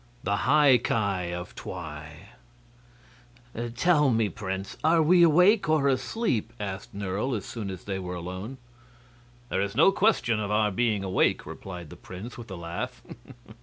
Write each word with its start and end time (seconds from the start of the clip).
The 0.23 0.37
High 0.47 0.79
Ki 0.79 1.31
of 1.31 1.53
Twi 1.53 2.29
"Tell 3.75 4.09
me, 4.09 4.29
Prince, 4.29 4.75
are 4.83 4.99
we 5.03 5.21
awake 5.21 5.69
or 5.69 5.87
asleep?" 5.87 6.53
asked 6.59 6.95
Nerle, 6.95 7.35
as 7.35 7.45
soon 7.45 7.69
as 7.69 7.83
they 7.83 7.99
were 7.99 8.15
alone. 8.15 8.57
"There 9.49 9.61
is 9.61 9.75
no 9.75 9.91
question 9.91 10.39
of 10.39 10.49
our 10.49 10.71
being 10.71 11.03
awake," 11.03 11.45
replied 11.45 11.91
the 11.91 11.97
prince, 11.97 12.35
with 12.35 12.49
a 12.49 12.55
laugh. 12.55 13.03